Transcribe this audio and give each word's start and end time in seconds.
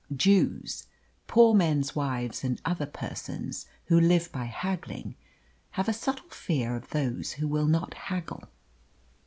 Jews, 0.15 0.87
poor 1.27 1.53
men's 1.53 1.95
wives, 1.95 2.43
and 2.43 2.59
other 2.65 2.87
persons 2.87 3.67
who 3.85 3.99
live 3.99 4.31
by 4.31 4.45
haggling, 4.45 5.15
have 5.77 5.87
a 5.87 5.93
subtle 5.93 6.29
fear 6.29 6.75
of 6.75 6.89
those 6.89 7.33
who 7.33 7.47
will 7.47 7.67
not 7.67 7.93
haggle. 7.93 8.45